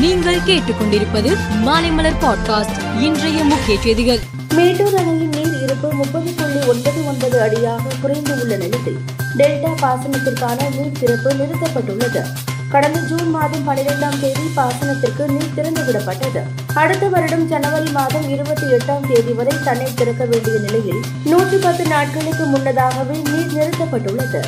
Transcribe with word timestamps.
நீங்கள் 0.00 0.40
கேட்டுக்கொண்டிருப்பது 0.46 1.30
மாலைமலர் 1.66 2.18
பாட்காஸ்ட் 2.20 2.78
இன்றைய 3.00 3.44
முக்கிய 3.44 3.80
செய்திகள். 3.80 4.20
மேட்டூர் 4.54 4.96
அணையின் 4.96 5.28
நீர் 5.28 5.62
இருப்பு 5.62 5.92
முப்பது 5.92 6.30
புள்ளி 6.30 6.66
ஒன்பது 6.66 7.06
ஒன்பது 7.06 7.40
அடியாக 7.42 7.82
குறைந்து 8.00 8.32
உள்ள 8.40 8.56
நிலையில் 8.56 8.98
டெல்டா 9.36 9.72
பாசனத்திற்கான 9.82 10.58
நீர் 10.76 10.92
திறப்பு 10.92 11.34
நிறுத்தப்பட்டுள்ளது. 11.34 12.22
கடந்த 12.70 13.00
ஜூன் 13.00 13.30
மாதம் 13.30 13.68
பனிரெண்டாம் 13.68 14.20
தேதி 14.20 14.46
பாசனத்திற்கு 14.56 15.26
நீர் 15.26 15.54
திறந்துவிடப்பட்டது 15.56 16.42
அடுத்த 16.74 17.08
வருடம் 17.08 17.48
ஜனவரி 17.48 17.90
மாதம் 17.90 18.28
இருபத்தி 18.28 18.66
எட்டாம் 18.66 19.06
தேதி 19.06 19.32
வரை 19.32 19.52
தண்ணீர் 19.64 19.94
திறக்க 19.94 20.24
வேண்டிய 20.24 20.58
நிலையில் 20.58 21.00
நூற்றி 21.24 21.56
பத்து 21.56 21.86
நாட்களுக்கு 21.86 22.44
முன்னதாகவே 22.44 23.16
நீர் 23.32 23.54
நிறுத்தப்பட்டுள்ளது. 23.54 24.42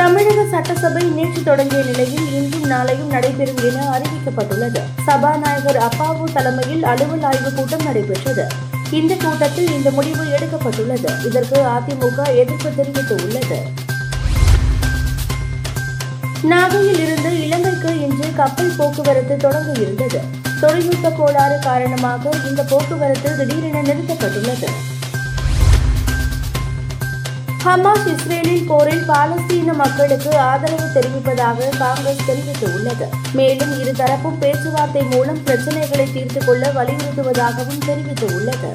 தமிழக 0.00 0.46
சட்டசபை 0.50 1.02
நேற்று 1.02 1.42
தொடங்கிய 1.42 1.82
நிலையில் 1.82 2.32
இன்றும் 2.32 2.70
நாளையும் 2.70 3.10
நடைபெறும் 3.10 3.56
என 3.56 3.98
அறிவிக்கப்பட்டுள்ளது. 3.98 4.80
சபாநாயகர் 5.06 5.76
அப்பாவு 5.76 6.32
தலைமையில் 6.32 6.84
அலுவல் 6.84 7.22
ஆய்வுக் 7.22 7.56
கூட்டம் 7.56 7.84
நடைபெற்றது. 7.84 8.46
இந்த 8.90 9.14
கூட்டத்தில் 9.14 9.72
இந்த 9.72 9.90
முடிவு 9.90 10.24
எடுக்கப்பட்டுள்ளது. 10.24 11.26
இதற்கு 11.26 11.60
அதிமுக 11.60 12.36
எதிர்ப்பு 12.36 12.70
தெரிவித்துள்ளது. 12.70 13.58
நாகையில் 16.42 17.00
இருந்து 17.00 17.40
இலங்கைக்கு 17.40 18.00
இன்று 18.00 18.32
கப்பல் 18.36 18.72
போக்குவரத்து 18.76 19.36
தொடங்க 19.36 19.80
இருந்தது 19.80 20.20
தொழில்நுட்ப 20.60 21.10
கோளாறு 21.10 21.58
காரணமாக 21.58 22.30
இந்த 22.48 22.62
போக்குவரத்து 22.62 23.36
திடீரென 23.36 23.82
நிறுத்தப்பட்டுள்ளது. 23.82 24.89
ஹமாஸ் 27.64 28.06
இஸ்ரேலின் 28.06 28.66
போரில் 28.66 29.08
பாலஸ்தீன 29.08 29.72
மக்களுக்கு 29.72 30.38
ஆதரவு 30.38 30.86
தெரிவிப்பதாக 30.94 31.76
காங்கிரஸ் 31.78 32.30
தெரிவித்துள்ளது. 32.30 33.06
மேலும் 33.32 33.72
இருதரப்பும் 33.82 34.38
பேச்சுவார்த்தை 34.38 35.02
மூலம் 35.02 35.42
பிரச்சினைகளை 35.42 36.12
தீர்த்துக் 36.12 36.46
கொள்ள 36.46 36.72
வலியுறுத்துவதாகவும் 36.72 37.82
தெரிவித்துள்ளது. 37.86 38.70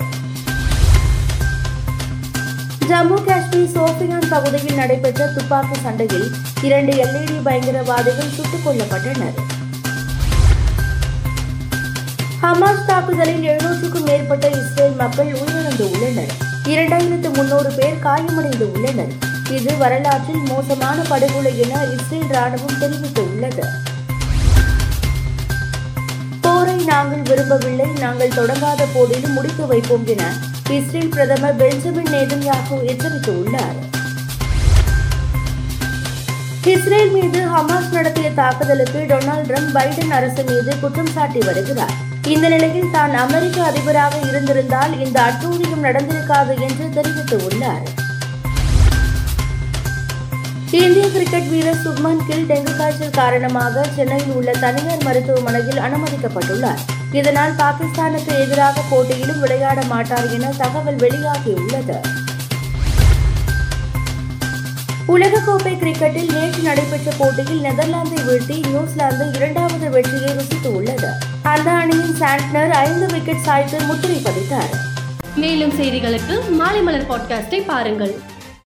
ஜம்மு 2.88 3.24
காஷ்மீர் 3.24 3.74
சோபியான் 3.76 4.30
பகுதியில் 4.30 4.76
நடைபெற்ற 4.76 5.28
துப்பாக்கி 5.28 5.80
சண்டையில் 5.84 6.32
இரண்டு 6.62 6.94
எல்இடி 6.94 7.40
பயங்கரவாதிகள் 7.44 8.34
சுட்டுக் 8.36 8.68
கொல்லப்பட்டனர். 8.68 9.38
ஹமாஸ் 12.42 12.86
தாக்குதலில் 12.86 13.44
எழுநூற்றுக்கும் 13.44 14.04
மேற்பட்ட 14.04 14.50
இஸ்ரேல் 14.50 14.96
மக்கள் 14.96 15.32
உயிரிழந்து 15.32 15.92
உள்ளனர் 15.94 16.54
இரண்டாயிரத்து 16.74 17.30
முன்னூறு 17.36 17.70
பேர் 17.78 17.98
காயமடைந்து 18.06 18.66
உள்ளனர் 18.74 19.12
இது 19.56 19.72
வரலாற்றில் 19.78 20.46
மோசமான 20.52 20.98
படுகொலை 21.10 21.52
என 21.64 21.82
இஸ்ரேல் 21.96 22.32
ராணுவம் 22.36 22.80
தெரிவித்துள்ளது. 22.82 23.66
போரை 26.46 26.76
நாங்கள் 26.92 27.22
விரும்பவில்லை. 27.22 27.88
நாங்கள் 28.04 28.36
தொடங்காத 28.40 28.88
போதிலும் 28.94 29.36
முடித்து 29.38 29.66
வைப்போம் 29.68 30.08
என 30.14 30.24
இஸ்ரேல் 30.78 31.14
பிரதமர் 31.16 31.56
பெஞ்சமின் 31.56 32.12
நேதன்யாகு 32.16 32.80
எச்சரித்துள்ளார். 32.94 33.78
இஸ்ரேல் 36.74 37.12
மீது 37.12 37.40
ஹமாஸ் 37.54 37.92
நடத்திய 37.92 38.32
தாக்குதலுக்கு 38.42 39.00
டொனால்டு 39.12 39.48
ட்ரம்ப் 39.52 39.74
பைடன் 39.78 40.16
அரசு 40.20 40.44
மீது 40.44 40.80
குற்றம் 40.80 41.14
சாட்டி 41.16 41.40
வருகிறார். 41.40 41.96
இந்த 42.34 42.46
நிலையில் 42.54 42.94
தான் 42.96 43.14
அமெரிக்க 43.24 43.58
அதிபராக 43.64 44.14
இருந்திருந்தால் 44.30 44.94
இந்த 45.04 45.18
அட்டூழியம் 45.28 45.86
நடந்திருக்காது 45.88 46.54
என்று 46.68 46.86
தெரிவித்துள்ளார். 46.98 47.86
இந்திய 50.80 51.06
கிரிக்கெட் 51.14 51.50
வீரர் 51.52 51.82
சுப்மன் 51.84 52.24
கில் 52.28 52.48
டெங்கு 52.50 52.74
காய்ச்சல் 52.80 53.16
காரணமாக 53.20 53.86
சென்னையில் 53.96 54.34
உள்ள 54.40 54.52
தனியார் 54.66 55.06
மருத்துவமனையில் 55.08 55.80
அனுமதிக்கப்பட்டுள்ளார். 55.86 56.82
இதனால் 57.20 57.56
பாகிஸ்தானுக்கு 57.62 58.34
எதிராக 58.44 58.84
போட்டியிலும் 58.90 59.42
விளையாட 59.46 59.82
மாட்டார் 59.94 60.30
என 60.38 60.54
தகவல் 60.62 61.02
வெளியாகியுள்ளது. 61.06 61.98
உலகக்கோப்பை 65.14 65.72
கிரிக்கெட்டில் 65.82 66.32
நேற்று 66.36 66.62
நடைபெற்ற 66.68 67.10
போட்டியில் 67.18 67.64
நெதர்லாந்தை 67.66 68.20
வீழ்த்தி 68.28 68.56
நியூசிலாந்து 68.68 69.26
இரண்டாவது 69.38 69.88
வெற்றியை 69.96 70.25
சாண்ட்னர் 72.20 72.70
ஐந்து 72.70 73.06
விக்கெட் 73.08 73.44
சாய்த்து 73.44 73.80
முத்திரை 73.80 74.16
பதித்தார். 74.16 74.74
மேலும் 75.36 75.72
செய்திகளுக்கு 75.72 76.50
மாலை 76.50 76.82
மலர் 76.82 77.10
பாட்காஸ்டை 77.10 77.66
பாருங்கள். 77.66 78.20